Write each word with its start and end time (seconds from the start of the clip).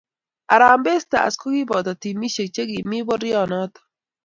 Harambee 0.51 0.99
Stars 1.03 1.33
ko 1.41 1.45
kiboto 1.55 1.91
timishe 2.01 2.43
che 2.53 2.63
kimii 2.71 3.05
borionoto. 3.07 3.79